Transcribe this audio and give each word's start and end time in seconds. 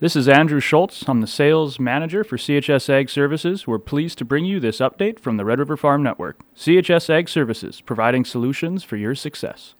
This 0.00 0.14
is 0.14 0.28
Andrew 0.28 0.60
Schultz. 0.60 1.08
I'm 1.08 1.20
the 1.22 1.26
sales 1.26 1.80
manager 1.80 2.22
for 2.22 2.36
CHS 2.36 2.88
Ag 2.88 3.10
Services. 3.10 3.66
We're 3.66 3.80
pleased 3.80 4.16
to 4.18 4.24
bring 4.24 4.44
you 4.44 4.60
this 4.60 4.78
update 4.78 5.18
from 5.18 5.38
the 5.38 5.44
Red 5.44 5.58
River 5.58 5.76
Farm 5.76 6.04
Network. 6.04 6.38
CHS 6.54 7.10
Ag 7.10 7.28
Services, 7.28 7.80
providing 7.80 8.24
solutions 8.24 8.84
for 8.84 8.96
your 8.96 9.16
success. 9.16 9.74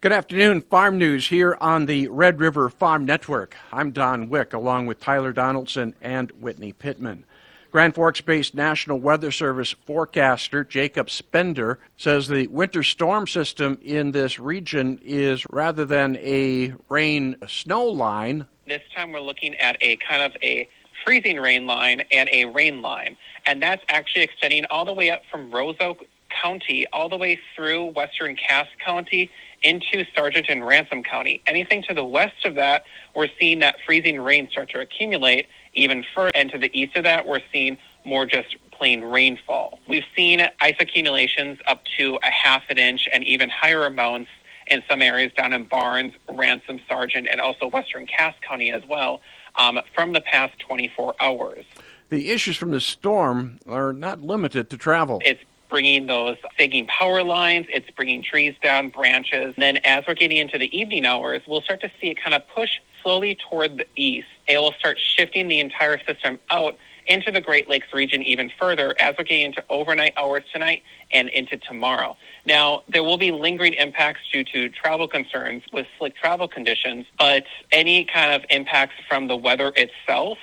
Good 0.00 0.12
afternoon, 0.12 0.60
Farm 0.60 0.96
News 0.96 1.26
here 1.26 1.58
on 1.60 1.86
the 1.86 2.06
Red 2.06 2.38
River 2.38 2.68
Farm 2.70 3.04
Network. 3.04 3.56
I'm 3.72 3.90
Don 3.90 4.28
Wick 4.28 4.52
along 4.52 4.86
with 4.86 5.00
Tyler 5.00 5.32
Donaldson 5.32 5.96
and 6.00 6.30
Whitney 6.38 6.72
Pittman. 6.72 7.24
Grand 7.72 7.96
Forks 7.96 8.20
based 8.20 8.54
National 8.54 9.00
Weather 9.00 9.32
Service 9.32 9.74
forecaster 9.84 10.62
Jacob 10.62 11.10
Spender 11.10 11.80
says 11.96 12.28
the 12.28 12.46
winter 12.46 12.84
storm 12.84 13.26
system 13.26 13.80
in 13.82 14.12
this 14.12 14.38
region 14.38 15.00
is 15.02 15.44
rather 15.50 15.84
than 15.84 16.14
a 16.18 16.74
rain 16.88 17.34
snow 17.48 17.86
line. 17.86 18.46
This 18.66 18.82
time 18.94 19.12
we're 19.12 19.20
looking 19.20 19.54
at 19.56 19.76
a 19.80 19.96
kind 19.96 20.22
of 20.22 20.32
a 20.42 20.68
freezing 21.04 21.38
rain 21.38 21.66
line 21.66 22.02
and 22.10 22.28
a 22.32 22.46
rain 22.46 22.80
line. 22.80 23.16
And 23.46 23.62
that's 23.62 23.82
actually 23.88 24.22
extending 24.22 24.64
all 24.70 24.84
the 24.84 24.92
way 24.92 25.10
up 25.10 25.22
from 25.30 25.50
Roseau 25.50 25.96
County 26.42 26.86
all 26.92 27.08
the 27.08 27.16
way 27.16 27.38
through 27.54 27.86
western 27.92 28.36
Cass 28.36 28.66
County 28.84 29.30
into 29.62 30.04
Sargent 30.14 30.46
and 30.48 30.66
Ransom 30.66 31.02
County. 31.02 31.42
Anything 31.46 31.82
to 31.84 31.94
the 31.94 32.04
west 32.04 32.44
of 32.44 32.54
that, 32.56 32.84
we're 33.14 33.28
seeing 33.38 33.60
that 33.60 33.76
freezing 33.86 34.20
rain 34.20 34.48
start 34.50 34.70
to 34.70 34.80
accumulate 34.80 35.46
even 35.74 36.04
further. 36.14 36.32
And 36.34 36.50
to 36.50 36.58
the 36.58 36.70
east 36.78 36.96
of 36.96 37.04
that, 37.04 37.26
we're 37.26 37.40
seeing 37.52 37.78
more 38.04 38.26
just 38.26 38.56
plain 38.72 39.02
rainfall. 39.02 39.78
We've 39.88 40.04
seen 40.16 40.46
ice 40.60 40.76
accumulations 40.80 41.58
up 41.66 41.82
to 41.98 42.18
a 42.22 42.30
half 42.30 42.64
an 42.68 42.78
inch 42.78 43.08
and 43.12 43.24
even 43.24 43.48
higher 43.48 43.86
amounts 43.86 44.30
in 44.68 44.82
some 44.88 45.02
areas 45.02 45.32
down 45.36 45.52
in 45.52 45.64
Barnes, 45.64 46.14
Ransom, 46.30 46.80
Sargent, 46.88 47.28
and 47.30 47.40
also 47.40 47.68
western 47.68 48.06
Cass 48.06 48.34
County 48.46 48.72
as 48.72 48.82
well 48.88 49.20
um, 49.56 49.80
from 49.94 50.12
the 50.12 50.20
past 50.20 50.58
24 50.60 51.14
hours. 51.20 51.64
The 52.10 52.30
issues 52.30 52.56
from 52.56 52.70
the 52.70 52.80
storm 52.80 53.58
are 53.66 53.92
not 53.92 54.20
limited 54.20 54.70
to 54.70 54.76
travel. 54.76 55.20
It's 55.24 55.42
bringing 55.68 56.06
those 56.06 56.36
sagging 56.56 56.86
power 56.86 57.24
lines, 57.24 57.66
it's 57.68 57.90
bringing 57.90 58.22
trees 58.22 58.54
down, 58.62 58.90
branches. 58.90 59.54
And 59.56 59.62
then 59.62 59.76
as 59.78 60.04
we're 60.06 60.14
getting 60.14 60.36
into 60.36 60.58
the 60.58 60.76
evening 60.76 61.04
hours, 61.06 61.42
we'll 61.46 61.62
start 61.62 61.80
to 61.80 61.90
see 62.00 62.10
it 62.10 62.22
kind 62.22 62.34
of 62.34 62.46
push 62.54 62.78
slowly 63.02 63.36
toward 63.50 63.78
the 63.78 63.86
east. 63.96 64.28
It 64.46 64.58
will 64.58 64.74
start 64.78 64.98
shifting 64.98 65.48
the 65.48 65.60
entire 65.60 65.98
system 66.04 66.38
out 66.50 66.76
into 67.06 67.30
the 67.30 67.40
Great 67.40 67.68
Lakes 67.68 67.88
region 67.92 68.22
even 68.22 68.50
further 68.58 68.94
as 68.98 69.14
we're 69.16 69.24
getting 69.24 69.46
into 69.46 69.64
overnight 69.68 70.14
hours 70.16 70.44
tonight 70.52 70.82
and 71.12 71.28
into 71.28 71.56
tomorrow. 71.56 72.16
Now, 72.46 72.82
there 72.88 73.02
will 73.02 73.18
be 73.18 73.30
lingering 73.30 73.74
impacts 73.74 74.20
due 74.32 74.44
to 74.44 74.68
travel 74.68 75.08
concerns 75.08 75.62
with 75.72 75.86
slick 75.98 76.16
travel 76.16 76.48
conditions, 76.48 77.06
but 77.18 77.44
any 77.72 78.04
kind 78.04 78.32
of 78.32 78.44
impacts 78.50 78.94
from 79.08 79.28
the 79.28 79.36
weather 79.36 79.72
itself, 79.76 80.38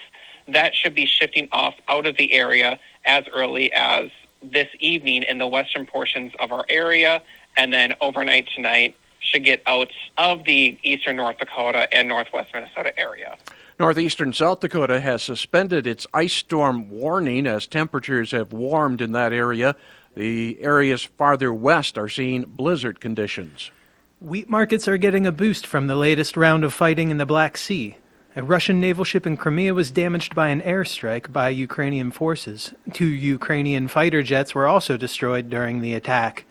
that 0.48 0.76
should 0.76 0.95
be 0.95 1.06
shifting 1.06 1.48
off 1.52 1.76
out 1.88 2.06
of 2.06 2.17
the 2.17 2.34
area 2.34 2.80
as 3.06 3.26
early 3.34 3.72
as 3.73 4.09
this 4.44 4.67
evening 4.80 5.23
in 5.23 5.38
the 5.38 5.48
western 5.48 5.86
portions 5.86 6.34
of 6.39 6.52
our 6.52 6.66
area, 6.70 7.22
and 7.58 7.72
then 7.72 7.94
overnight 8.02 8.48
tonight 8.56 8.95
should 9.20 9.44
get 9.44 9.62
out 9.67 9.92
of 10.17 10.45
the 10.45 10.78
eastern 10.84 11.16
North 11.16 11.38
Dakota 11.38 11.88
and 11.95 12.08
northwest 12.08 12.50
Minnesota 12.54 12.98
area. 13.00 13.38
Northeastern 13.82 14.32
South 14.32 14.60
Dakota 14.60 15.02
has 15.02 15.24
suspended 15.24 15.88
its 15.88 16.06
ice 16.14 16.34
storm 16.34 16.88
warning 16.92 17.48
as 17.48 17.66
temperatures 17.66 18.30
have 18.30 18.54
warmed 18.54 19.02
in 19.02 19.12
that 19.14 19.34
area. 19.34 19.76
The 20.16 20.62
areas 20.62 21.04
farther 21.04 21.52
west 21.52 21.98
are 21.98 22.08
seeing 22.08 22.44
blizzard 22.44 23.00
conditions. 23.00 23.72
Wheat 24.20 24.48
markets 24.48 24.88
are 24.88 24.98
getting 24.98 25.26
a 25.26 25.32
boost 25.32 25.66
from 25.66 25.88
the 25.88 25.96
latest 25.96 26.38
round 26.38 26.64
of 26.64 26.76
fighting 26.76 27.10
in 27.10 27.18
the 27.18 27.26
Black 27.26 27.58
Sea. 27.58 27.98
A 28.36 28.44
Russian 28.44 28.80
naval 28.80 29.04
ship 29.04 29.26
in 29.26 29.36
Crimea 29.36 29.73
was 29.73 29.90
damaged 29.90 30.36
by 30.36 30.50
an 30.50 30.62
airstrike 30.62 31.34
by 31.34 31.50
Ukrainian 31.50 32.12
forces. 32.12 32.76
Two 32.94 33.08
Ukrainian 33.08 33.88
fighter 33.88 34.22
jets 34.22 34.54
were 34.54 34.68
also 34.68 34.95
destroyed 34.95 35.50
during 35.50 35.82
the 35.82 35.95
attack. 35.95 36.45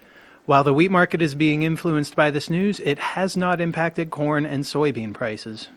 While 0.46 0.64
the 0.64 0.74
wheat 0.74 0.90
market 0.90 1.22
is 1.22 1.36
being 1.36 1.62
influenced 1.62 2.16
by 2.16 2.32
this 2.32 2.50
news, 2.50 2.80
it 2.80 2.98
has 2.98 3.36
not 3.36 3.60
impacted 3.60 4.10
corn 4.10 4.44
and 4.44 4.64
soybean 4.64 5.14
prices. 5.14 5.68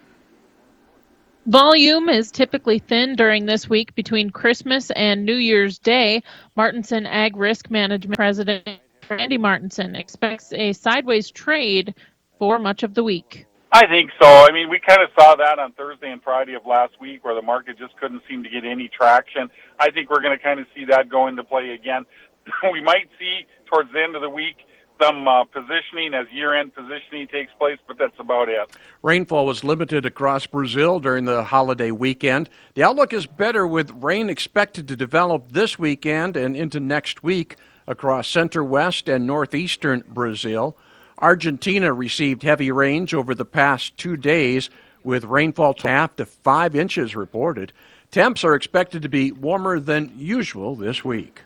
Volume 1.45 2.07
is 2.07 2.31
typically 2.31 2.79
thin 2.79 3.17
during 3.17 3.45
this 3.45 3.69
week 3.69 3.93
between 3.95 4.29
Christmas 4.29 4.91
and 4.91 5.25
New 5.25 5.35
Year's 5.35 5.77
Day. 5.77 6.23
Martinson 6.55 7.05
Ag 7.05 7.35
Risk 7.35 7.69
Management 7.69 8.15
President 8.15 8.79
Randy 9.09 9.37
Martinson 9.37 9.93
expects 9.93 10.53
a 10.53 10.71
sideways 10.71 11.29
trade 11.29 11.95
for 12.39 12.59
much 12.59 12.83
of 12.83 12.93
the 12.93 13.03
week. 13.03 13.45
I 13.73 13.85
think 13.87 14.11
so. 14.21 14.27
I 14.27 14.53
mean, 14.53 14.69
we 14.69 14.79
kind 14.79 15.01
of 15.01 15.09
saw 15.19 15.35
that 15.35 15.59
on 15.59 15.73
Thursday 15.73 16.11
and 16.11 16.23
Friday 16.23 16.53
of 16.53 16.65
last 16.65 16.93
week 17.01 17.25
where 17.25 17.35
the 17.35 17.41
market 17.41 17.77
just 17.77 17.97
couldn't 17.97 18.21
seem 18.29 18.43
to 18.43 18.49
get 18.49 18.63
any 18.63 18.87
traction. 18.87 19.49
I 19.79 19.91
think 19.91 20.09
we're 20.09 20.21
going 20.21 20.37
to 20.37 20.41
kind 20.41 20.61
of 20.61 20.67
see 20.73 20.85
that 20.85 21.09
go 21.09 21.27
into 21.27 21.43
play 21.43 21.71
again. 21.71 22.05
we 22.71 22.81
might 22.81 23.09
see 23.19 23.41
towards 23.65 23.91
the 23.91 24.01
end 24.01 24.15
of 24.15 24.21
the 24.21 24.29
week 24.29 24.55
some 25.01 25.27
uh, 25.27 25.43
positioning 25.45 26.13
as 26.13 26.27
year-end 26.31 26.73
positioning 26.73 27.27
takes 27.27 27.51
place, 27.59 27.77
but 27.87 27.97
that's 27.97 28.19
about 28.19 28.49
it. 28.49 28.69
Rainfall 29.01 29.45
was 29.45 29.63
limited 29.63 30.05
across 30.05 30.45
Brazil 30.45 30.99
during 30.99 31.25
the 31.25 31.43
holiday 31.43 31.91
weekend. 31.91 32.49
The 32.75 32.83
outlook 32.83 33.13
is 33.13 33.25
better 33.25 33.67
with 33.67 33.91
rain 33.91 34.29
expected 34.29 34.87
to 34.87 34.95
develop 34.95 35.51
this 35.51 35.77
weekend 35.77 36.37
and 36.37 36.55
into 36.55 36.79
next 36.79 37.23
week 37.23 37.57
across 37.87 38.27
center 38.27 38.63
west 38.63 39.09
and 39.09 39.27
northeastern 39.27 40.03
Brazil. 40.07 40.77
Argentina 41.19 41.93
received 41.93 42.43
heavy 42.43 42.71
rains 42.71 43.13
over 43.13 43.35
the 43.35 43.45
past 43.45 43.97
two 43.97 44.17
days, 44.17 44.69
with 45.03 45.25
rainfall 45.25 45.73
to 45.73 45.87
half 45.87 46.15
to 46.15 46.25
five 46.25 46.75
inches 46.75 47.15
reported. 47.15 47.73
Temps 48.09 48.43
are 48.43 48.55
expected 48.55 49.01
to 49.01 49.09
be 49.09 49.31
warmer 49.31 49.79
than 49.79 50.11
usual 50.15 50.75
this 50.75 51.03
week. 51.03 51.41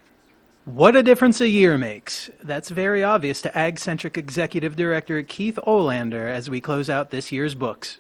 What 0.68 0.98
a 0.98 1.02
difference 1.02 1.40
a 1.40 1.48
year 1.48 1.78
makes. 1.78 2.30
That's 2.44 2.68
very 2.68 3.02
obvious 3.02 3.42
to 3.44 3.58
Ag 3.58 3.80
Centric 3.80 4.18
Executive 4.18 4.76
Director 4.76 5.24
Keith 5.24 5.58
Olander 5.66 6.30
as 6.30 6.50
we 6.50 6.60
close 6.60 6.90
out 6.90 7.10
this 7.10 7.32
year's 7.32 7.56
books. 7.56 7.98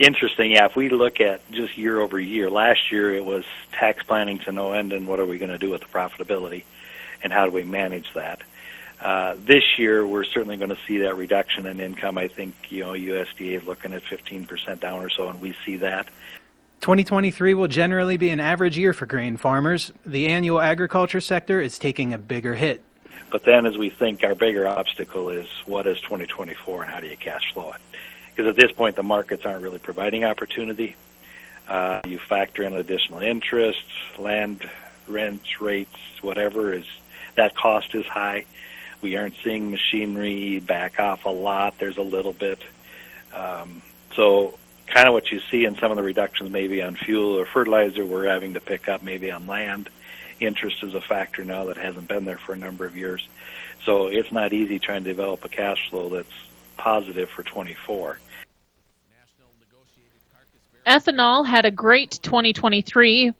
Interesting. 0.00 0.50
Yeah, 0.50 0.66
if 0.66 0.74
we 0.74 0.88
look 0.88 1.20
at 1.20 1.48
just 1.52 1.78
year 1.78 2.00
over 2.00 2.18
year, 2.18 2.50
last 2.50 2.90
year 2.90 3.14
it 3.14 3.24
was 3.24 3.44
tax 3.70 4.02
planning 4.02 4.40
to 4.40 4.50
no 4.50 4.72
end 4.72 4.92
and 4.92 5.06
what 5.06 5.20
are 5.20 5.26
we 5.26 5.38
going 5.38 5.52
to 5.52 5.58
do 5.58 5.70
with 5.70 5.82
the 5.82 5.86
profitability 5.86 6.64
and 7.22 7.32
how 7.32 7.44
do 7.44 7.52
we 7.52 7.62
manage 7.62 8.12
that? 8.14 8.42
Uh, 9.00 9.36
this 9.38 9.78
year, 9.78 10.04
we're 10.04 10.24
certainly 10.24 10.56
going 10.56 10.70
to 10.70 10.78
see 10.88 10.98
that 10.98 11.16
reduction 11.16 11.66
in 11.66 11.78
income. 11.78 12.18
I 12.18 12.26
think 12.26 12.54
you 12.68 12.80
know 12.80 12.94
USDA 12.94 13.60
is 13.60 13.64
looking 13.64 13.92
at 13.92 14.02
15% 14.02 14.80
down 14.80 15.04
or 15.04 15.08
so, 15.08 15.28
and 15.28 15.40
we 15.40 15.54
see 15.64 15.76
that. 15.76 16.08
2023 16.80 17.54
will 17.54 17.68
generally 17.68 18.16
be 18.16 18.30
an 18.30 18.40
average 18.40 18.78
year 18.78 18.92
for 18.92 19.06
grain 19.06 19.36
farmers. 19.36 19.92
The 20.06 20.28
annual 20.28 20.60
agriculture 20.60 21.20
sector 21.20 21.60
is 21.60 21.78
taking 21.78 22.14
a 22.14 22.18
bigger 22.18 22.54
hit. 22.54 22.82
But 23.30 23.44
then, 23.44 23.66
as 23.66 23.76
we 23.76 23.90
think, 23.90 24.22
our 24.24 24.34
bigger 24.34 24.66
obstacle 24.66 25.28
is 25.28 25.46
what 25.66 25.86
is 25.86 26.00
2024 26.00 26.84
and 26.84 26.90
how 26.90 27.00
do 27.00 27.08
you 27.08 27.16
cash 27.16 27.52
flow 27.52 27.72
it? 27.72 27.80
Because 28.34 28.48
at 28.48 28.56
this 28.56 28.72
point, 28.72 28.96
the 28.96 29.02
markets 29.02 29.44
aren't 29.44 29.62
really 29.62 29.78
providing 29.78 30.24
opportunity. 30.24 30.96
Uh, 31.66 32.00
you 32.06 32.18
factor 32.18 32.62
in 32.62 32.72
additional 32.72 33.18
interest, 33.20 33.84
land 34.18 34.68
rents, 35.06 35.60
rates, 35.60 35.98
whatever 36.22 36.72
is 36.72 36.84
that 37.34 37.54
cost 37.54 37.94
is 37.94 38.06
high. 38.06 38.44
We 39.00 39.16
aren't 39.16 39.34
seeing 39.44 39.70
machinery 39.70 40.58
back 40.58 40.98
off 40.98 41.24
a 41.24 41.30
lot. 41.30 41.78
There's 41.78 41.98
a 41.98 42.02
little 42.02 42.32
bit. 42.32 42.58
Um, 43.32 43.82
so 44.14 44.58
kind 44.92 45.06
of 45.06 45.14
what 45.14 45.30
you 45.30 45.40
see 45.50 45.64
in 45.64 45.76
some 45.76 45.90
of 45.90 45.96
the 45.96 46.02
reductions 46.02 46.50
maybe 46.50 46.82
on 46.82 46.96
fuel 46.96 47.38
or 47.38 47.46
fertilizer 47.46 48.04
we're 48.04 48.26
having 48.26 48.54
to 48.54 48.60
pick 48.60 48.88
up 48.88 49.02
maybe 49.02 49.30
on 49.30 49.46
land. 49.46 49.88
Interest 50.40 50.82
is 50.82 50.94
a 50.94 51.00
factor 51.00 51.44
now 51.44 51.64
that 51.64 51.76
hasn't 51.76 52.08
been 52.08 52.24
there 52.24 52.38
for 52.38 52.52
a 52.52 52.56
number 52.56 52.84
of 52.84 52.96
years. 52.96 53.26
So 53.84 54.06
it's 54.06 54.32
not 54.32 54.52
easy 54.52 54.78
trying 54.78 55.04
to 55.04 55.10
develop 55.10 55.44
a 55.44 55.48
cash 55.48 55.90
flow 55.90 56.08
that's 56.08 56.28
positive 56.76 57.28
for 57.28 57.42
24. 57.42 58.18
Ethanol 60.86 61.44
had 61.44 61.66
a 61.66 61.70
great 61.70 62.18
2023 62.22 63.32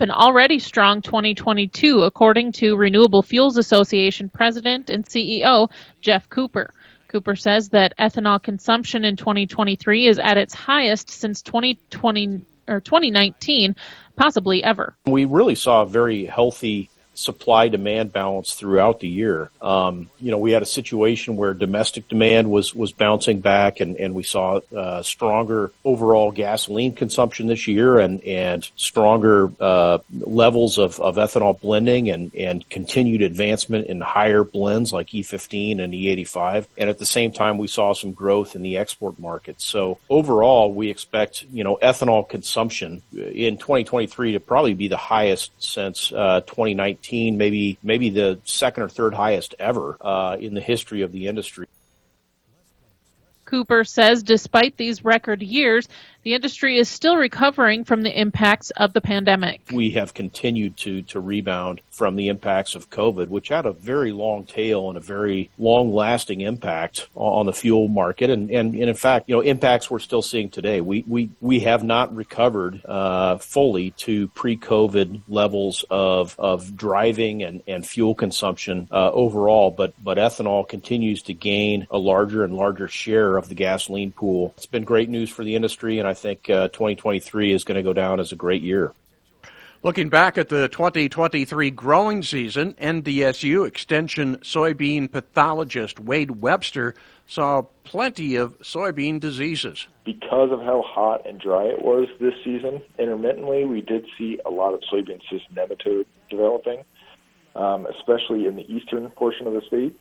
an 0.00 0.10
already 0.10 0.58
strong 0.58 1.02
2022, 1.02 2.04
according 2.04 2.52
to 2.52 2.74
Renewable 2.74 3.22
Fuels 3.22 3.58
Association 3.58 4.30
President 4.30 4.88
and 4.88 5.04
CEO 5.04 5.68
Geoff 6.00 6.28
Cooper. 6.30 6.72
Cooper 7.10 7.34
says 7.34 7.70
that 7.70 7.92
ethanol 7.98 8.40
consumption 8.40 9.04
in 9.04 9.16
2023 9.16 10.06
is 10.06 10.20
at 10.20 10.38
its 10.38 10.54
highest 10.54 11.10
since 11.10 11.42
2020 11.42 12.42
or 12.68 12.80
2019, 12.80 13.74
possibly 14.14 14.62
ever. 14.62 14.94
We 15.06 15.24
really 15.24 15.56
saw 15.56 15.82
a 15.82 15.86
very 15.86 16.24
healthy 16.24 16.88
supply 17.20 17.68
demand 17.68 18.12
balance 18.12 18.54
throughout 18.54 19.00
the 19.00 19.08
year. 19.08 19.50
Um, 19.60 20.08
you 20.18 20.30
know, 20.30 20.38
we 20.38 20.52
had 20.52 20.62
a 20.62 20.66
situation 20.66 21.36
where 21.36 21.52
domestic 21.52 22.08
demand 22.08 22.50
was 22.50 22.74
was 22.74 22.92
bouncing 22.92 23.40
back, 23.40 23.80
and, 23.80 23.96
and 23.96 24.14
we 24.14 24.22
saw 24.22 24.60
uh, 24.74 25.02
stronger 25.02 25.70
overall 25.84 26.32
gasoline 26.32 26.94
consumption 26.94 27.46
this 27.46 27.68
year, 27.68 27.98
and 27.98 28.22
and 28.24 28.68
stronger 28.76 29.52
uh, 29.60 29.98
levels 30.20 30.78
of, 30.78 30.98
of 31.00 31.16
ethanol 31.16 31.60
blending, 31.60 32.10
and 32.10 32.34
and 32.34 32.68
continued 32.70 33.20
advancement 33.20 33.86
in 33.88 34.00
higher 34.00 34.42
blends 34.42 34.92
like 34.92 35.08
E15 35.08 35.80
and 35.82 35.92
E85. 35.92 36.66
And 36.78 36.88
at 36.88 36.98
the 36.98 37.06
same 37.06 37.32
time, 37.32 37.58
we 37.58 37.66
saw 37.66 37.92
some 37.92 38.12
growth 38.12 38.56
in 38.56 38.62
the 38.62 38.78
export 38.78 39.18
markets. 39.18 39.64
So 39.64 39.98
overall, 40.08 40.72
we 40.72 40.88
expect 40.88 41.44
you 41.52 41.64
know 41.64 41.78
ethanol 41.82 42.26
consumption 42.26 43.02
in 43.12 43.58
2023 43.58 44.32
to 44.32 44.40
probably 44.40 44.74
be 44.74 44.88
the 44.88 44.96
highest 44.96 45.52
since 45.58 46.12
uh, 46.12 46.40
2019, 46.46 47.09
maybe 47.12 47.78
maybe 47.82 48.10
the 48.10 48.38
second 48.44 48.82
or 48.84 48.88
third 48.88 49.14
highest 49.14 49.54
ever 49.58 49.96
uh, 50.00 50.36
in 50.38 50.54
the 50.54 50.60
history 50.60 51.02
of 51.02 51.12
the 51.12 51.26
industry. 51.26 51.66
Cooper 53.44 53.84
says 53.84 54.22
despite 54.22 54.76
these 54.76 55.04
record 55.04 55.42
years, 55.42 55.88
the 56.22 56.34
industry 56.34 56.78
is 56.78 56.88
still 56.88 57.16
recovering 57.16 57.84
from 57.84 58.02
the 58.02 58.18
impacts 58.18 58.70
of 58.72 58.92
the 58.92 59.00
pandemic. 59.00 59.62
We 59.72 59.90
have 59.92 60.14
continued 60.14 60.76
to 60.78 61.02
to 61.02 61.20
rebound 61.20 61.80
from 61.90 62.16
the 62.16 62.28
impacts 62.28 62.74
of 62.74 62.90
COVID, 62.90 63.28
which 63.28 63.48
had 63.48 63.66
a 63.66 63.72
very 63.72 64.12
long 64.12 64.44
tail 64.44 64.88
and 64.88 64.96
a 64.96 65.00
very 65.00 65.50
long 65.58 65.92
lasting 65.92 66.40
impact 66.40 67.08
on 67.14 67.46
the 67.46 67.52
fuel 67.52 67.88
market. 67.88 68.30
And, 68.30 68.50
and, 68.50 68.74
and 68.74 68.88
in 68.88 68.94
fact, 68.94 69.28
you 69.28 69.34
know, 69.34 69.40
impacts 69.40 69.90
we're 69.90 69.98
still 69.98 70.22
seeing 70.22 70.50
today. 70.50 70.80
We, 70.80 71.04
we, 71.06 71.30
we 71.40 71.60
have 71.60 71.82
not 71.82 72.14
recovered 72.14 72.84
uh, 72.84 73.38
fully 73.38 73.90
to 73.92 74.28
pre 74.28 74.56
COVID 74.56 75.22
levels 75.28 75.84
of, 75.90 76.34
of 76.38 76.76
driving 76.76 77.42
and, 77.42 77.62
and 77.66 77.86
fuel 77.86 78.14
consumption 78.14 78.88
uh, 78.90 79.10
overall, 79.12 79.70
but, 79.70 79.92
but 80.02 80.18
ethanol 80.18 80.68
continues 80.68 81.22
to 81.22 81.34
gain 81.34 81.86
a 81.90 81.98
larger 81.98 82.44
and 82.44 82.54
larger 82.54 82.88
share 82.88 83.36
of 83.36 83.48
the 83.48 83.54
gasoline 83.54 84.12
pool. 84.12 84.54
It's 84.56 84.66
been 84.66 84.84
great 84.84 85.08
news 85.08 85.30
for 85.30 85.44
the 85.44 85.54
industry, 85.54 85.98
and 85.98 86.08
I 86.10 86.14
think 86.14 86.50
uh, 86.50 86.68
2023 86.68 87.52
is 87.52 87.62
going 87.62 87.76
to 87.76 87.84
go 87.84 87.92
down 87.92 88.18
as 88.18 88.32
a 88.32 88.36
great 88.36 88.62
year. 88.62 88.92
Looking 89.84 90.08
back 90.08 90.36
at 90.36 90.48
the 90.48 90.68
2023 90.68 91.70
growing 91.70 92.22
season, 92.22 92.74
NDSU 92.74 93.66
Extension 93.66 94.36
soybean 94.38 95.10
pathologist 95.10 96.00
Wade 96.00 96.42
Webster 96.42 96.94
saw 97.26 97.62
plenty 97.84 98.34
of 98.34 98.58
soybean 98.58 99.20
diseases. 99.20 99.86
Because 100.04 100.50
of 100.50 100.60
how 100.60 100.82
hot 100.82 101.24
and 101.26 101.40
dry 101.40 101.64
it 101.64 101.80
was 101.80 102.08
this 102.18 102.34
season, 102.44 102.82
intermittently 102.98 103.64
we 103.64 103.80
did 103.80 104.04
see 104.18 104.40
a 104.44 104.50
lot 104.50 104.74
of 104.74 104.80
soybean 104.92 105.20
cyst 105.30 105.46
nematode 105.54 106.06
developing, 106.28 106.82
um, 107.54 107.86
especially 107.86 108.46
in 108.46 108.56
the 108.56 108.70
eastern 108.70 109.08
portion 109.10 109.46
of 109.46 109.54
the 109.54 109.62
state. 109.62 109.98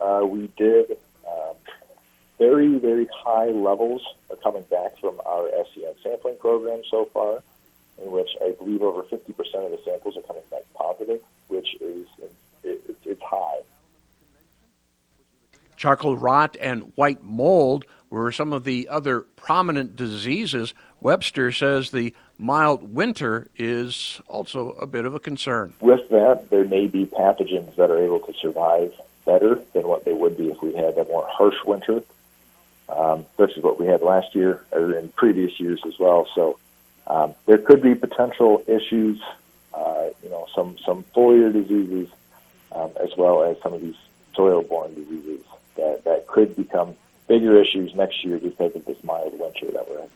Uh, 0.00 0.22
we 0.24 0.50
did 0.56 0.96
very, 2.40 2.78
very 2.78 3.06
high 3.14 3.50
levels 3.50 4.02
are 4.30 4.36
coming 4.36 4.64
back 4.70 4.98
from 4.98 5.20
our 5.26 5.48
SCN 5.48 5.94
sampling 6.02 6.36
program 6.38 6.80
so 6.90 7.04
far 7.12 7.42
in 8.02 8.10
which 8.10 8.30
I 8.42 8.52
believe 8.52 8.80
over 8.80 9.02
50% 9.02 9.18
of 9.18 9.70
the 9.70 9.78
samples 9.84 10.16
are 10.16 10.22
coming 10.22 10.42
back 10.50 10.62
positive, 10.74 11.20
which 11.48 11.76
is 11.80 12.06
it, 12.64 12.96
it's 13.04 13.22
high. 13.22 13.60
Charcoal 15.76 16.16
rot 16.16 16.56
and 16.60 16.92
white 16.94 17.22
mold 17.22 17.84
were 18.08 18.32
some 18.32 18.54
of 18.54 18.64
the 18.64 18.88
other 18.88 19.20
prominent 19.20 19.94
diseases. 19.94 20.72
Webster 21.02 21.52
says 21.52 21.90
the 21.90 22.14
mild 22.38 22.94
winter 22.94 23.48
is 23.56 24.20
also 24.28 24.70
a 24.72 24.86
bit 24.86 25.04
of 25.04 25.14
a 25.14 25.20
concern. 25.20 25.74
With 25.80 26.08
that, 26.08 26.48
there 26.48 26.64
may 26.64 26.86
be 26.86 27.04
pathogens 27.04 27.76
that 27.76 27.90
are 27.90 27.98
able 27.98 28.20
to 28.20 28.32
survive 28.40 28.94
better 29.26 29.60
than 29.74 29.86
what 29.86 30.06
they 30.06 30.14
would 30.14 30.38
be 30.38 30.48
if 30.48 30.62
we 30.62 30.74
had 30.74 30.96
a 30.96 31.04
more 31.04 31.26
harsh 31.30 31.56
winter, 31.66 32.02
um, 32.90 33.26
versus 33.36 33.62
what 33.62 33.78
we 33.80 33.86
had 33.86 34.02
last 34.02 34.34
year 34.34 34.64
or 34.72 34.94
in 34.94 35.08
previous 35.10 35.58
years 35.60 35.80
as 35.86 35.98
well. 35.98 36.26
So 36.34 36.58
um, 37.06 37.34
there 37.46 37.58
could 37.58 37.82
be 37.82 37.94
potential 37.94 38.62
issues, 38.66 39.20
uh, 39.74 40.08
you 40.22 40.30
know, 40.30 40.46
some 40.54 40.76
some 40.84 41.04
foliar 41.14 41.52
diseases, 41.52 42.08
um, 42.72 42.90
as 43.02 43.16
well 43.16 43.42
as 43.42 43.60
some 43.62 43.72
of 43.72 43.80
these 43.80 43.96
soil-borne 44.34 44.94
diseases 44.94 45.44
that, 45.76 46.04
that 46.04 46.26
could 46.26 46.54
become 46.56 46.94
bigger 47.26 47.60
issues 47.60 47.94
next 47.94 48.24
year 48.24 48.38
because 48.38 48.74
of 48.74 48.84
this 48.84 49.02
mild 49.02 49.38
winter 49.38 49.70
that 49.72 49.88
we're 49.88 50.00
in. 50.00 50.08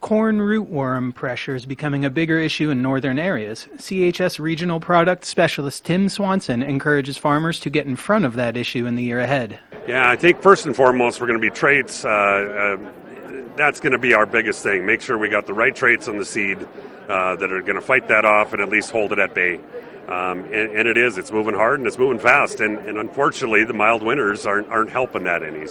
Corn 0.00 0.38
rootworm 0.38 1.12
pressure 1.12 1.56
is 1.56 1.66
becoming 1.66 2.04
a 2.04 2.10
bigger 2.10 2.38
issue 2.38 2.70
in 2.70 2.80
northern 2.80 3.18
areas. 3.18 3.66
CHS 3.78 4.38
regional 4.38 4.78
product 4.78 5.24
specialist 5.24 5.84
Tim 5.84 6.08
Swanson 6.08 6.62
encourages 6.62 7.18
farmers 7.18 7.58
to 7.60 7.70
get 7.70 7.86
in 7.86 7.96
front 7.96 8.24
of 8.24 8.34
that 8.34 8.56
issue 8.56 8.86
in 8.86 8.94
the 8.94 9.02
year 9.02 9.18
ahead. 9.18 9.58
Yeah, 9.88 10.08
I 10.08 10.14
think 10.14 10.40
first 10.40 10.66
and 10.66 10.76
foremost, 10.76 11.20
we're 11.20 11.26
going 11.26 11.40
to 11.40 11.44
be 11.46 11.54
traits. 11.54 12.04
Uh, 12.04 12.08
uh, 12.08 12.90
that's 13.56 13.80
going 13.80 13.92
to 13.92 13.98
be 13.98 14.14
our 14.14 14.24
biggest 14.24 14.62
thing. 14.62 14.86
Make 14.86 15.00
sure 15.00 15.18
we 15.18 15.28
got 15.28 15.46
the 15.46 15.54
right 15.54 15.74
traits 15.74 16.06
on 16.06 16.16
the 16.16 16.24
seed 16.24 16.58
uh, 17.08 17.34
that 17.36 17.52
are 17.52 17.60
going 17.60 17.74
to 17.74 17.82
fight 17.82 18.06
that 18.08 18.24
off 18.24 18.52
and 18.52 18.62
at 18.62 18.68
least 18.68 18.92
hold 18.92 19.12
it 19.12 19.18
at 19.18 19.34
bay. 19.34 19.56
Um, 20.06 20.44
and, 20.44 20.70
and, 20.70 20.88
it 20.88 20.96
is. 20.96 21.18
It's 21.18 21.32
moving 21.32 21.54
hard 21.54 21.80
and 21.80 21.86
it's 21.86 21.98
moving 21.98 22.18
fast. 22.18 22.60
And, 22.60 22.78
and 22.78 22.96
unfortunately, 22.96 23.64
the 23.64 23.74
mild 23.74 24.02
winters 24.02 24.46
aren't, 24.46 24.68
aren't 24.68 24.90
helping 24.90 25.24
that 25.24 25.42
any. 25.42 25.66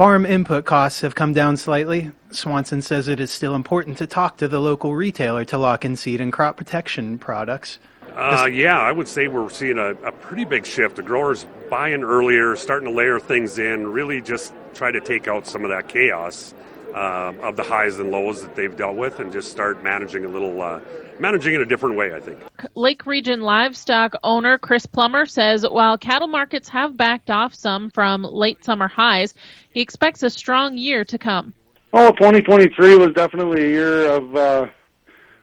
Farm 0.00 0.24
input 0.24 0.64
costs 0.64 1.02
have 1.02 1.14
come 1.14 1.34
down 1.34 1.58
slightly. 1.58 2.10
Swanson 2.30 2.80
says 2.80 3.06
it 3.06 3.20
is 3.20 3.30
still 3.30 3.54
important 3.54 3.98
to 3.98 4.06
talk 4.06 4.38
to 4.38 4.48
the 4.48 4.58
local 4.58 4.94
retailer 4.94 5.44
to 5.44 5.58
lock 5.58 5.84
in 5.84 5.94
seed 5.94 6.22
and 6.22 6.32
crop 6.32 6.56
protection 6.56 7.18
products. 7.18 7.78
Uh, 8.16 8.48
yeah, 8.50 8.80
I 8.80 8.92
would 8.92 9.06
say 9.08 9.28
we're 9.28 9.50
seeing 9.50 9.76
a, 9.76 9.90
a, 9.90 10.10
pretty 10.10 10.46
big 10.46 10.64
shift. 10.64 10.96
The 10.96 11.02
growers 11.02 11.44
buying 11.68 12.02
earlier, 12.02 12.56
starting 12.56 12.88
to 12.88 12.94
layer 12.94 13.20
things 13.20 13.58
in, 13.58 13.88
really 13.88 14.22
just 14.22 14.54
try 14.72 14.90
to 14.90 15.02
take 15.02 15.28
out 15.28 15.46
some 15.46 15.64
of 15.64 15.70
that 15.70 15.88
chaos 15.88 16.54
uh, 16.94 17.32
of 17.42 17.56
the 17.56 17.62
highs 17.62 17.98
and 17.98 18.10
lows 18.10 18.42
that 18.42 18.54
they've 18.54 18.76
dealt 18.76 18.96
with, 18.96 19.20
and 19.20 19.32
just 19.32 19.50
start 19.50 19.82
managing 19.82 20.24
a 20.24 20.28
little, 20.28 20.60
uh, 20.60 20.80
managing 21.18 21.54
in 21.54 21.60
a 21.60 21.66
different 21.66 21.96
way. 21.96 22.14
I 22.14 22.20
think. 22.20 22.40
Lake 22.74 23.06
Region 23.06 23.40
livestock 23.40 24.14
owner 24.22 24.58
Chris 24.58 24.86
Plummer 24.86 25.26
says 25.26 25.66
while 25.68 25.96
cattle 25.98 26.28
markets 26.28 26.68
have 26.68 26.96
backed 26.96 27.30
off 27.30 27.54
some 27.54 27.90
from 27.90 28.22
late 28.22 28.64
summer 28.64 28.88
highs, 28.88 29.34
he 29.70 29.80
expects 29.80 30.22
a 30.22 30.30
strong 30.30 30.76
year 30.76 31.04
to 31.04 31.18
come. 31.18 31.54
Oh, 31.92 32.12
2023 32.12 32.96
was 32.96 33.12
definitely 33.14 33.64
a 33.64 33.68
year 33.68 34.06
of 34.10 34.36
uh, 34.36 34.66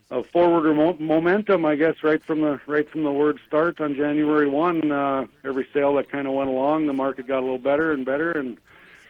of 0.10 0.26
forward 0.28 1.00
momentum, 1.00 1.66
I 1.66 1.76
guess, 1.76 1.96
right 2.02 2.24
from 2.24 2.42
the 2.42 2.60
right 2.66 2.90
from 2.90 3.04
the 3.04 3.12
word 3.12 3.40
start 3.46 3.82
on 3.82 3.96
January 3.96 4.48
one. 4.48 4.92
Uh, 4.92 5.28
every 5.44 5.68
sale 5.74 5.96
that 5.96 6.10
kind 6.10 6.28
of 6.28 6.34
went 6.34 6.50
along, 6.50 6.88
the 6.88 6.94
market 6.94 7.28
got 7.28 7.40
a 7.40 7.42
little 7.42 7.58
better 7.58 7.92
and 7.92 8.06
better, 8.06 8.32
and 8.32 8.58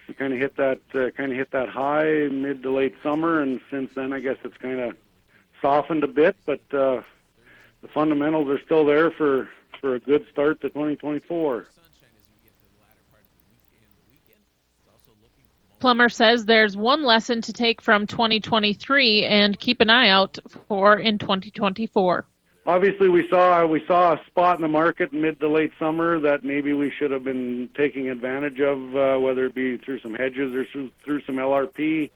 we 0.07 0.13
kind 0.13 0.33
of 0.33 0.39
hit 0.39 0.56
that 0.57 0.80
uh, 0.94 1.12
kind 1.12 1.31
of 1.31 1.38
hit 1.38 1.51
that 1.51 1.69
high 1.69 2.27
mid 2.31 2.63
to 2.63 2.71
late 2.71 2.95
summer, 3.04 3.42
and 3.42 3.59
since 3.69 3.92
then, 3.95 4.13
I 4.13 4.19
guess 4.19 4.38
it's 4.44 4.57
kind 4.57 4.80
of 4.80 4.95
softened 5.62 6.04
a 6.04 6.07
bit, 6.07 6.36
but 6.45 6.62
uh, 6.71 7.01
the 7.81 7.88
fundamentals 7.94 8.48
are 8.50 8.62
still 8.65 8.86
there 8.86 9.12
for 9.12 9.50
for 9.80 9.95
a 9.95 10.00
good 10.00 10.25
start 10.31 10.62
to 10.62 10.69
2024. 10.69 11.68
Plummer 15.80 16.10
says 16.10 16.45
there's 16.45 16.75
one 16.75 17.03
lesson 17.03 17.42
to 17.42 17.53
take 17.53 17.81
from 17.81 18.07
2023 18.07 19.25
and 19.25 19.60
keep 19.60 19.80
an 19.80 19.92
eye 19.92 20.10
out 20.10 20.39
for 20.67 20.98
in 20.98 21.20
2024. 21.20 22.25
Obviously, 22.67 23.07
we 23.07 23.25
saw 23.29 23.65
we 23.65 23.81
saw 23.86 24.15
a 24.15 24.25
spot 24.25 24.57
in 24.57 24.62
the 24.62 24.67
market 24.67 25.13
mid 25.13 25.39
to 25.39 25.47
late 25.47 25.71
summer 25.79 26.19
that 26.19 26.43
maybe 26.43 26.74
we 26.74 26.91
should 26.91 27.12
have 27.12 27.24
been 27.24 27.69
taking 27.75 28.09
advantage 28.09 28.59
of, 28.59 28.93
uh, 28.93 29.17
whether 29.17 29.45
it 29.45 29.55
be 29.55 29.77
through 29.77 30.01
some 30.01 30.13
hedges 30.13 30.53
or 30.53 30.65
through, 30.65 30.91
through 31.05 31.21
some 31.21 31.38
LRP. 31.38 32.09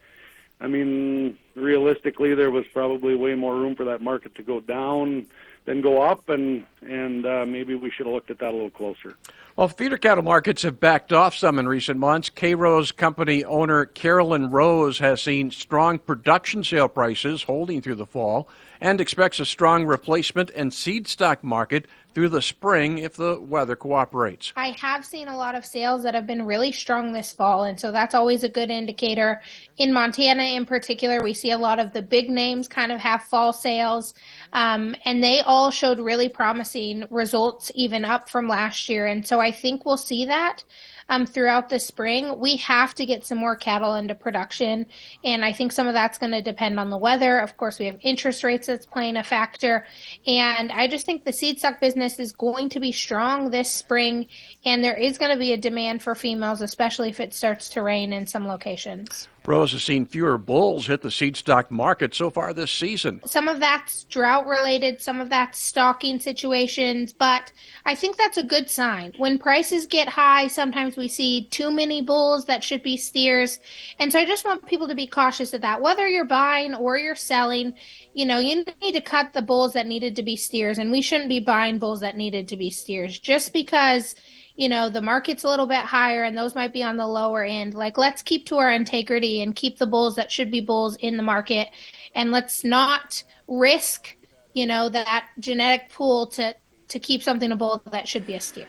I 0.60 0.68
mean, 0.68 1.38
realistically, 1.56 2.36
there 2.36 2.52
was 2.52 2.66
probably 2.74 3.16
way 3.16 3.34
more 3.34 3.56
room 3.56 3.78
for 3.78 3.86
that 3.86 4.02
market 4.02 4.36
to 4.36 4.44
go 4.44 4.60
down 4.60 5.26
than 5.64 5.80
go 5.80 6.02
up, 6.02 6.28
and 6.28 6.66
and 6.82 7.26
uh, 7.26 7.46
maybe 7.46 7.74
we 7.76 7.90
should 7.90 8.06
have 8.06 8.14
looked 8.14 8.30
at 8.30 8.40
that 8.40 8.50
a 8.50 8.52
little 8.52 8.70
closer. 8.70 9.16
Well, 9.58 9.68
feeder 9.68 9.98
cattle 9.98 10.24
markets 10.24 10.62
have 10.62 10.80
backed 10.80 11.12
off 11.12 11.36
some 11.36 11.60
in 11.60 11.68
recent 11.68 12.00
months. 12.00 12.30
K 12.30 12.56
Rose 12.56 12.94
company 12.94 13.44
owner 13.44 13.86
Carolyn 13.86 14.50
Rose 14.50 14.98
has 15.00 15.22
seen 15.22 15.52
strong 15.52 16.00
production 16.00 16.64
sale 16.64 16.88
prices 16.88 17.44
holding 17.44 17.82
through 17.82 17.96
the 17.96 18.06
fall 18.06 18.48
and 18.80 19.02
expects 19.02 19.42
a 19.42 19.46
strong 19.46 19.86
replacement 19.86 20.52
and 20.52 20.74
seed 20.74 21.08
stock 21.08 21.44
market 21.44 21.86
through 22.14 22.30
the 22.30 22.42
spring 22.42 22.98
if 22.98 23.16
the 23.16 23.40
weather 23.40 23.76
cooperates. 23.76 24.52
I 24.56 24.72
have 24.72 25.06
seen 25.06 25.28
a 25.28 25.38
lot 25.38 25.56
of 25.56 25.66
sales 25.66 26.04
that 26.04 26.14
have 26.14 26.28
been 26.28 26.46
really 26.46 26.72
strong 26.72 27.14
this 27.14 27.32
fall, 27.32 27.64
and 27.64 27.80
so 27.80 27.92
that's 27.92 28.14
always 28.14 28.44
a 28.44 28.50
good 28.50 28.70
indicator. 28.70 29.42
In 29.78 29.94
Montana, 29.94 30.44
in 30.44 30.66
particular, 30.66 31.24
we 31.24 31.34
see 31.34 31.52
a 31.52 31.58
lot 31.58 31.80
of 31.80 31.94
the 31.94 32.02
big 32.02 32.30
names 32.30 32.68
kind 32.68 32.92
of 32.92 33.00
have 33.00 33.24
fall 33.24 33.54
sales, 33.54 34.14
um, 34.52 34.96
and 35.06 35.24
they 35.24 35.40
all 35.42 35.72
showed 35.72 36.00
really 36.00 36.28
promising 36.28 37.06
results, 37.10 37.72
even 37.76 38.04
up 38.04 38.30
from 38.30 38.48
last 38.48 38.90
year. 38.90 39.06
And 39.06 39.26
so 39.26 39.40
I 39.42 39.52
think 39.52 39.86
we'll 39.86 39.98
see 39.98 40.26
that. 40.26 40.64
um, 41.12 41.26
throughout 41.26 41.70
the 41.70 41.80
spring. 41.80 42.40
We 42.40 42.56
have 42.58 42.96
to 42.96 43.06
get 43.06 43.26
some 43.26 43.38
more 43.38 43.56
cattle 43.56 43.96
into 43.96 44.16
production, 44.16 44.86
and 45.24 45.44
I 45.44 45.52
think 45.52 45.74
some 45.74 45.88
of 45.88 45.94
that's 45.94 46.18
going 46.18 46.32
to 46.32 46.42
depend 46.42 46.80
on 46.80 46.90
the 46.90 46.98
weather. 46.98 47.40
Of 47.40 47.58
course, 47.58 47.78
we 47.80 47.86
have 47.86 47.98
interest 48.02 48.44
rates 48.44 48.68
that's 48.68 48.86
playing 48.86 49.18
a 49.18 49.24
factor, 49.24 49.86
and 50.26 50.72
I 50.72 50.88
just 50.88 51.06
think 51.06 51.26
the 51.26 51.34
seed 51.34 51.60
stock 51.60 51.82
business 51.82 52.18
is 52.18 52.32
going 52.32 52.70
to 52.70 52.80
be 52.80 52.94
strong 52.94 53.52
this 53.52 53.70
spring, 53.70 54.28
and 54.66 54.84
there 54.84 54.96
is 54.96 55.18
going 55.18 55.32
to 55.32 55.40
be 55.40 55.52
a 55.52 55.58
demand 55.58 56.02
for 56.02 56.16
females, 56.16 56.62
especially 56.62 57.10
if 57.10 57.20
it 57.20 57.34
starts 57.34 57.70
to 57.70 57.82
rain 57.82 58.14
in 58.14 58.26
some 58.26 58.48
locations. 58.48 59.28
Rose 59.46 59.72
has 59.72 59.84
seen 59.84 60.06
fewer 60.06 60.38
bulls 60.38 60.88
hit 60.88 61.02
the 61.02 61.10
seed 61.10 61.36
stock 61.36 61.72
market 61.72 62.14
so 62.14 62.30
far 62.30 62.54
this 62.54 62.72
season. 62.72 63.22
Some 63.26 63.48
of 63.48 63.60
that's 63.60 64.04
drought 64.06 64.46
related, 64.46 65.02
some 65.02 65.20
of 65.20 65.30
that's 65.30 65.60
stocking 65.60 66.20
situations, 66.20 67.12
but 67.12 67.52
I 67.86 67.96
think 67.96 68.18
that's 68.18 68.38
a 68.38 68.44
good 68.44 68.70
sign. 68.70 69.14
When 69.18 69.40
prices 69.40 69.88
get 69.88 70.08
high, 70.08 70.48
sometimes 70.48 70.96
we 70.96 71.08
see 71.08 71.48
too 71.48 71.72
many 71.72 72.02
bulls 72.02 72.46
that 72.46 72.64
should 72.64 72.84
be 72.84 72.98
steers. 72.98 73.60
And 73.98 74.12
so 74.12 74.20
I 74.20 74.26
just 74.26 74.46
want 74.46 74.68
people 74.68 74.88
to 74.88 74.96
be 74.96 75.08
cautious 75.08 75.54
of 75.54 75.62
that. 75.62 75.82
Whether 75.82 76.08
you're 76.08 76.26
buying 76.26 76.76
or 76.76 76.98
you're 76.98 77.16
selling, 77.16 77.74
you 78.14 78.26
know, 78.26 78.38
you 78.38 78.64
need 78.82 78.94
to 78.94 79.02
cut 79.02 79.34
the 79.34 79.42
bulls 79.42 79.74
that 79.74 79.88
needed 79.88 80.16
to 80.18 80.24
be 80.24 80.36
steers, 80.36 80.78
and 80.78 80.92
we 80.92 81.02
shouldn't 81.02 81.30
be 81.30 81.40
buying 81.40 81.80
bulls 81.80 82.02
that 82.02 82.16
needed 82.16 82.48
to 82.50 82.58
be 82.58 82.70
steers 82.70 83.20
just 83.20 83.54
because 83.54 84.16
you 84.62 84.70
know 84.70 84.90
the 84.90 85.02
market's 85.02 85.44
a 85.44 85.48
little 85.48 85.66
bit 85.66 85.80
higher 85.84 86.24
and 86.24 86.38
those 86.38 86.54
might 86.54 86.72
be 86.72 86.84
on 86.84 86.96
the 86.96 87.08
lower 87.08 87.44
end 87.44 87.74
like 87.74 87.98
let's 87.98 88.22
keep 88.22 88.46
to 88.46 88.58
our 88.58 88.72
integrity 88.72 89.42
and 89.42 89.56
keep 89.56 89.80
the 89.80 89.88
bulls 89.88 90.16
that 90.16 90.32
should 90.32 90.52
be 90.52 90.62
bulls 90.62 90.96
in 90.98 91.18
the 91.18 91.24
market 91.24 91.70
and 92.14 92.32
let's 92.32 92.64
not 92.64 93.24
risk 93.48 94.16
you 94.54 94.68
know 94.68 94.88
that 94.88 95.28
genetic 95.40 95.90
pool 95.92 96.28
to 96.28 96.56
to 96.88 97.00
keep 97.00 97.24
something 97.24 97.52
a 97.52 97.56
bull 97.56 97.82
that 97.92 98.08
should 98.08 98.26
be 98.28 98.36
a 98.36 98.40
steer 98.40 98.68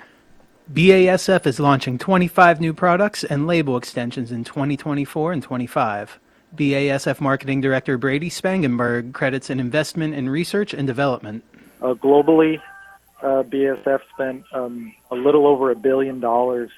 BASF 0.72 1.44
is 1.44 1.60
launching 1.60 1.98
25 1.98 2.58
new 2.58 2.72
products 2.72 3.24
and 3.24 3.46
label 3.46 3.76
extensions 3.76 4.30
in 4.30 4.44
2024 4.44 5.32
and 5.32 5.42
25. 5.42 6.20
BASF 6.56 7.20
Marketing 7.20 7.60
Director 7.60 7.98
Brady 7.98 8.30
Spangenberg 8.30 9.12
credits 9.12 9.50
an 9.50 9.58
investment 9.58 10.14
in 10.14 10.30
research 10.30 10.72
and 10.72 10.86
development. 10.86 11.42
Uh, 11.82 11.94
globally, 11.94 12.62
uh, 13.22 13.42
BASF 13.44 14.00
spent 14.12 14.44
um, 14.52 14.94
a 15.10 15.14
little 15.14 15.46
over 15.46 15.70
a 15.70 15.76
billion 15.76 16.20
dollars 16.20 16.70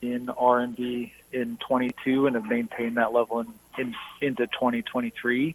in 0.00 0.28
R&D 0.30 1.12
in 1.32 1.56
22 1.58 2.26
and 2.26 2.36
have 2.36 2.46
maintained 2.46 2.96
that 2.96 3.12
level 3.12 3.40
in, 3.40 3.54
in, 3.78 3.94
into 4.20 4.46
2023. 4.48 5.54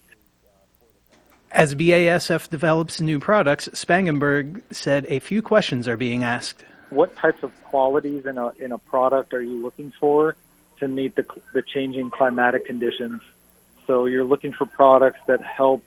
As 1.52 1.76
BASF 1.76 2.50
develops 2.50 3.00
new 3.02 3.20
products, 3.20 3.68
Spangenberg 3.70 4.62
said 4.72 5.06
a 5.10 5.20
few 5.20 5.42
questions 5.42 5.88
are 5.88 5.98
being 5.98 6.24
asked. 6.24 6.64
What 6.90 7.16
types 7.16 7.44
of 7.44 7.52
qualities 7.64 8.26
in 8.26 8.38
a 8.38 8.50
in 8.60 8.72
a 8.72 8.78
product 8.78 9.34
are 9.34 9.42
you 9.42 9.62
looking 9.62 9.92
for 10.00 10.36
to 10.80 10.88
meet 10.88 11.16
the 11.16 11.26
the 11.54 11.62
changing 11.62 12.12
climatic 12.12 12.66
conditions? 12.66 13.22
So 13.86 14.06
you're 14.06 14.24
looking 14.24 14.54
for 14.54 14.66
products 14.66 15.20
that 15.28 15.42
help, 15.42 15.84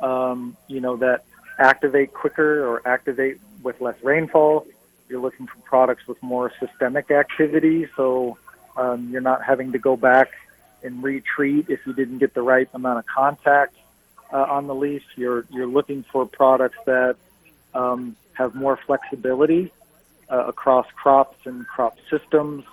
um, 0.00 0.56
you 0.66 0.80
know, 0.80 0.96
that 0.96 1.24
activate 1.58 2.12
quicker 2.12 2.66
or 2.66 2.86
activate 2.86 3.38
with 3.66 3.80
less 3.80 3.96
rainfall. 4.02 4.64
You're 5.08 5.20
looking 5.20 5.48
for 5.48 5.58
products 5.64 6.06
with 6.06 6.22
more 6.22 6.52
systemic 6.60 7.10
activity, 7.10 7.88
so 7.96 8.38
um, 8.76 9.10
you're 9.10 9.20
not 9.20 9.42
having 9.42 9.72
to 9.72 9.78
go 9.78 9.96
back 9.96 10.30
and 10.84 11.02
retreat 11.02 11.66
if 11.68 11.84
you 11.84 11.92
didn't 11.92 12.18
get 12.18 12.32
the 12.32 12.42
right 12.42 12.68
amount 12.74 13.00
of 13.00 13.06
contact 13.06 13.74
uh, 14.32 14.36
on 14.44 14.68
the 14.68 14.74
leaf. 14.74 15.02
You're 15.16 15.44
you're 15.50 15.66
looking 15.66 16.04
for 16.12 16.26
products 16.26 16.78
that 16.86 17.16
um, 17.74 18.16
have 18.34 18.54
more 18.54 18.78
flexibility 18.86 19.72
uh, 20.30 20.44
across 20.46 20.86
crops 20.94 21.38
and 21.44 21.66
crop 21.66 21.98
systems. 22.08 22.64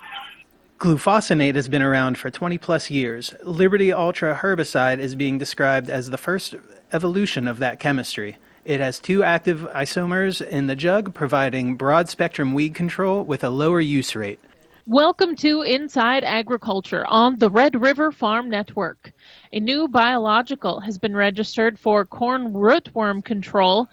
Glufosinate 0.78 1.56
has 1.56 1.68
been 1.68 1.82
around 1.82 2.18
for 2.18 2.30
20 2.30 2.58
plus 2.58 2.90
years. 2.90 3.34
Liberty 3.42 3.92
Ultra 3.92 4.40
herbicide 4.42 4.98
is 4.98 5.14
being 5.14 5.38
described 5.38 5.90
as 5.90 6.10
the 6.10 6.18
first 6.18 6.54
evolution 6.92 7.48
of 7.48 7.58
that 7.58 7.80
chemistry. 7.80 8.36
It 8.64 8.80
has 8.80 8.98
two 8.98 9.22
active 9.22 9.68
isomers 9.74 10.40
in 10.40 10.68
the 10.68 10.76
jug, 10.76 11.12
providing 11.12 11.76
broad 11.76 12.08
spectrum 12.08 12.54
weed 12.54 12.74
control 12.74 13.22
with 13.22 13.44
a 13.44 13.50
lower 13.50 13.78
use 13.78 14.16
rate. 14.16 14.40
Welcome 14.86 15.36
to 15.36 15.60
Inside 15.60 16.24
Agriculture 16.24 17.04
on 17.06 17.38
the 17.38 17.50
Red 17.50 17.78
River 17.78 18.10
Farm 18.10 18.48
Network. 18.48 19.12
A 19.52 19.60
new 19.60 19.86
biological 19.86 20.80
has 20.80 20.96
been 20.96 21.14
registered 21.14 21.78
for 21.78 22.06
corn 22.06 22.54
rootworm 22.54 23.22
control. 23.22 23.86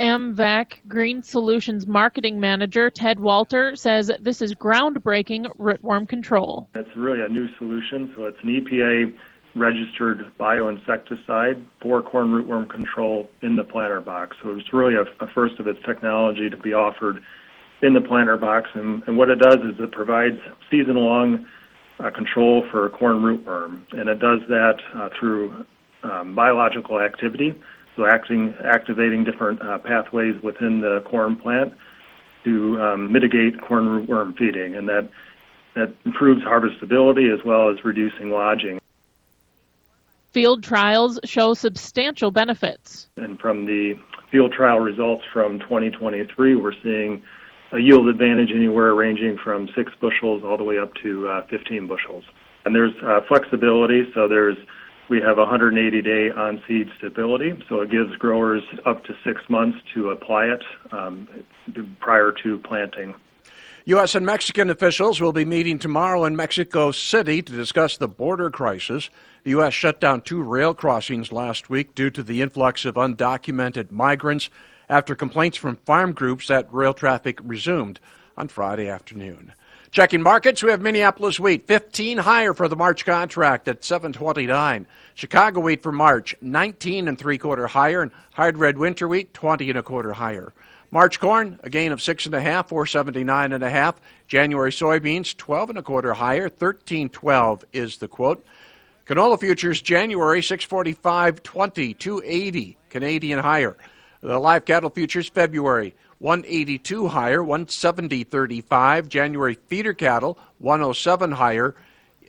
AMVAC 0.00 0.78
Green 0.88 1.22
Solutions 1.22 1.86
Marketing 1.86 2.40
Manager 2.40 2.90
Ted 2.90 3.20
Walter 3.20 3.76
says 3.76 4.10
this 4.20 4.42
is 4.42 4.56
groundbreaking 4.56 5.56
rootworm 5.56 6.08
control. 6.08 6.68
It's 6.74 6.96
really 6.96 7.22
a 7.22 7.28
new 7.28 7.46
solution, 7.58 8.12
so 8.16 8.24
it's 8.24 8.38
an 8.42 8.48
EPA 8.48 9.14
registered 9.56 10.30
bioinsecticide 10.38 11.64
for 11.80 12.02
corn 12.02 12.28
rootworm 12.28 12.68
control 12.68 13.28
in 13.42 13.56
the 13.56 13.64
planter 13.64 14.00
box. 14.00 14.36
So 14.42 14.50
it's 14.50 14.72
really 14.72 14.94
a, 14.94 15.26
first 15.28 15.58
of 15.58 15.66
its 15.66 15.78
technology 15.84 16.50
to 16.50 16.56
be 16.56 16.74
offered 16.74 17.22
in 17.82 17.94
the 17.94 18.00
planter 18.00 18.36
box. 18.36 18.68
And, 18.74 19.02
what 19.16 19.30
it 19.30 19.38
does 19.38 19.56
is 19.56 19.80
it 19.80 19.92
provides 19.92 20.38
season 20.70 20.96
long 20.96 21.46
uh, 21.98 22.10
control 22.10 22.64
for 22.70 22.88
corn 22.90 23.22
rootworm. 23.22 23.80
And 23.92 24.08
it 24.08 24.18
does 24.18 24.40
that 24.48 24.76
uh, 24.94 25.08
through 25.18 25.64
um, 26.02 26.34
biological 26.34 27.00
activity, 27.00 27.54
so 27.96 28.06
acting, 28.06 28.54
activating 28.62 29.24
different 29.24 29.62
uh, 29.62 29.78
pathways 29.78 30.40
within 30.42 30.80
the 30.82 31.02
corn 31.06 31.36
plant 31.36 31.72
to 32.44 32.80
um, 32.80 33.10
mitigate 33.10 33.60
corn 33.62 33.86
rootworm 33.86 34.36
feeding. 34.36 34.76
And 34.76 34.88
that, 34.88 35.08
that 35.74 35.94
improves 36.04 36.42
harvestability 36.42 37.32
as 37.32 37.44
well 37.44 37.70
as 37.70 37.82
reducing 37.84 38.30
lodging. 38.30 38.78
Field 40.36 40.62
trials 40.62 41.18
show 41.24 41.54
substantial 41.54 42.30
benefits. 42.30 43.08
And 43.16 43.40
from 43.40 43.64
the 43.64 43.94
field 44.30 44.52
trial 44.52 44.80
results 44.80 45.24
from 45.32 45.58
2023, 45.60 46.56
we're 46.56 46.74
seeing 46.82 47.22
a 47.72 47.78
yield 47.78 48.06
advantage 48.06 48.50
anywhere 48.54 48.94
ranging 48.94 49.38
from 49.42 49.66
six 49.74 49.92
bushels 49.98 50.42
all 50.44 50.58
the 50.58 50.62
way 50.62 50.78
up 50.78 50.92
to 51.02 51.26
uh, 51.26 51.46
15 51.46 51.86
bushels. 51.86 52.22
And 52.66 52.74
there's 52.74 52.92
uh, 53.02 53.20
flexibility, 53.26 54.10
so 54.14 54.28
there's 54.28 54.58
we 55.08 55.22
have 55.22 55.38
180 55.38 56.02
day 56.02 56.30
on 56.36 56.62
seed 56.68 56.90
stability, 56.98 57.54
so 57.70 57.80
it 57.80 57.90
gives 57.90 58.14
growers 58.16 58.62
up 58.84 59.04
to 59.04 59.14
six 59.24 59.40
months 59.48 59.78
to 59.94 60.10
apply 60.10 60.48
it 60.48 60.62
um, 60.92 61.26
prior 61.98 62.30
to 62.42 62.58
planting. 62.58 63.14
U.S. 63.88 64.16
and 64.16 64.26
Mexican 64.26 64.68
officials 64.68 65.20
will 65.20 65.32
be 65.32 65.44
meeting 65.44 65.78
tomorrow 65.78 66.24
in 66.24 66.34
Mexico 66.34 66.90
City 66.90 67.40
to 67.40 67.52
discuss 67.52 67.96
the 67.96 68.08
border 68.08 68.50
crisis. 68.50 69.10
The 69.44 69.50
U.S. 69.50 69.74
shut 69.74 70.00
down 70.00 70.22
two 70.22 70.42
rail 70.42 70.74
crossings 70.74 71.30
last 71.30 71.70
week 71.70 71.94
due 71.94 72.10
to 72.10 72.24
the 72.24 72.42
influx 72.42 72.84
of 72.84 72.96
undocumented 72.96 73.92
migrants 73.92 74.50
after 74.88 75.14
complaints 75.14 75.56
from 75.56 75.76
farm 75.76 76.14
groups 76.14 76.48
that 76.48 76.66
rail 76.74 76.94
traffic 76.94 77.38
resumed 77.44 78.00
on 78.36 78.48
Friday 78.48 78.88
afternoon. 78.88 79.52
Checking 79.92 80.20
markets, 80.20 80.64
we 80.64 80.72
have 80.72 80.82
Minneapolis 80.82 81.38
wheat 81.38 81.68
15 81.68 82.18
higher 82.18 82.54
for 82.54 82.66
the 82.66 82.74
March 82.74 83.04
contract 83.04 83.68
at 83.68 83.84
729. 83.84 84.84
Chicago 85.14 85.60
wheat 85.60 85.84
for 85.84 85.92
March 85.92 86.34
19 86.40 87.06
and 87.06 87.16
three 87.16 87.38
quarter 87.38 87.68
higher, 87.68 88.02
and 88.02 88.10
hard 88.32 88.58
red 88.58 88.78
winter 88.78 89.06
wheat 89.06 89.32
20 89.32 89.70
and 89.70 89.78
a 89.78 89.82
quarter 89.84 90.12
higher. 90.12 90.52
March 90.90 91.18
corn, 91.20 91.58
a 91.62 91.70
gain 91.70 91.92
of 91.92 92.00
six 92.00 92.26
and 92.26 92.34
a 92.34 92.40
half, 92.40 92.68
479 92.68 93.52
and 93.52 93.64
a 93.64 93.70
half. 93.70 94.00
January 94.28 94.70
soybeans, 94.70 95.36
12 95.36 95.70
and 95.70 95.78
a 95.78 95.82
quarter 95.82 96.14
higher, 96.14 96.44
1312 96.44 97.64
is 97.72 97.98
the 97.98 98.08
quote. 98.08 98.44
Canola 99.06 99.38
futures, 99.38 99.80
January 99.80 100.42
645, 100.42 101.42
20, 101.42 101.94
280 101.94 102.76
Canadian 102.90 103.38
higher. 103.38 103.76
The 104.20 104.38
live 104.38 104.64
cattle 104.64 104.90
futures, 104.90 105.28
February 105.28 105.94
182 106.18 107.08
higher, 107.08 107.40
170.35. 107.40 109.08
January 109.08 109.54
feeder 109.66 109.92
cattle, 109.92 110.38
107 110.58 111.32
higher. 111.32 111.74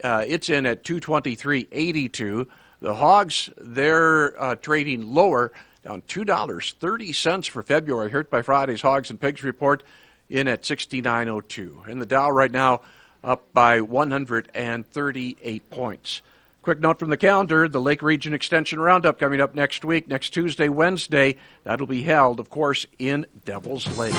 Uh, 0.04 0.24
it's 0.28 0.50
in 0.50 0.66
at 0.66 0.84
223.82. 0.84 2.48
The 2.82 2.94
hogs, 2.94 3.50
they're 3.58 4.40
uh, 4.42 4.56
trading 4.56 5.14
lower 5.14 5.52
down 5.88 6.02
$2.30 6.04 7.50
for 7.50 7.64
February, 7.64 8.12
hurt 8.12 8.30
by 8.30 8.42
Friday's 8.42 8.82
Hogs 8.82 9.10
and 9.10 9.20
Pigs 9.20 9.44
report, 9.44 9.84
in 10.30 10.48
at 10.48 10.64
69.02. 10.64 11.88
And 11.88 12.02
the 12.02 12.06
Dow 12.06 12.30
right 12.30 12.52
now 12.52 12.82
up 13.24 13.54
by 13.54 13.80
138 13.80 15.70
points. 15.70 16.22
Quick 16.62 16.82
note 16.82 17.00
from 17.00 17.10
the 17.10 17.16
calendar 17.16 17.70
the 17.70 17.80
Lake 17.80 18.02
Region 18.02 18.34
Extension 18.34 18.80
Roundup 18.82 19.18
coming 19.18 19.40
up 19.40 19.56
next 19.56 19.86
week, 19.86 20.10
next 20.10 20.32
Tuesday, 20.32 20.68
Wednesday. 20.68 21.38
That'll 21.64 21.88
be 21.88 22.04
held, 22.04 22.42
of 22.42 22.50
course, 22.50 22.86
in 23.00 23.26
Devil's 23.46 23.88
Lake. 23.98 24.14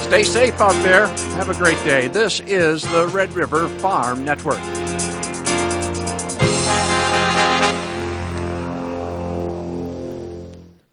Stay 0.00 0.22
safe 0.22 0.58
out 0.60 0.72
there. 0.82 1.08
Have 1.36 1.50
a 1.50 1.54
great 1.54 1.76
day. 1.84 2.08
This 2.08 2.40
is 2.40 2.82
the 2.90 3.06
Red 3.08 3.34
River 3.34 3.68
Farm 3.80 4.24
Network. 4.24 4.79